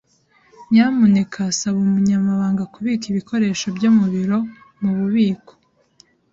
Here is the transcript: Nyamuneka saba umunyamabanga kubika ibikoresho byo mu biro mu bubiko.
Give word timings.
Nyamuneka 0.71 1.41
saba 1.59 1.77
umunyamabanga 1.87 2.63
kubika 2.73 3.05
ibikoresho 3.07 3.67
byo 3.77 3.89
mu 3.97 4.05
biro 4.13 4.37
mu 4.81 4.91
bubiko. 4.97 5.51